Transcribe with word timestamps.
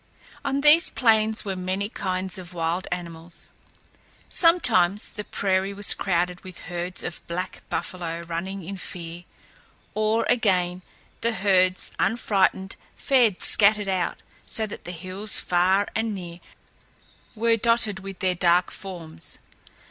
On 0.43 0.61
these 0.61 0.89
plains 0.89 1.45
were 1.45 1.55
many 1.55 1.87
kinds 1.87 2.39
of 2.39 2.55
wild 2.55 2.87
animals. 2.91 3.51
Sometimes 4.29 5.09
the 5.09 5.23
prairie 5.23 5.75
was 5.75 5.93
crowded 5.93 6.43
with 6.43 6.61
herds 6.71 7.03
of 7.03 7.21
black 7.27 7.61
buffalo 7.69 8.21
running 8.21 8.63
in 8.63 8.77
fear; 8.77 9.25
or, 9.93 10.23
again, 10.27 10.81
the 11.21 11.33
herds, 11.33 11.91
unfrightened, 11.99 12.77
fed 12.95 13.43
scattered 13.43 13.87
out; 13.87 14.23
so 14.43 14.65
that 14.65 14.85
the 14.85 14.91
hills 14.91 15.39
far 15.39 15.87
and 15.95 16.15
near 16.15 16.39
were 17.35 17.55
dotted 17.55 17.99
with 17.99 18.21
their 18.21 18.33
dark 18.33 18.71
forms. 18.71 19.37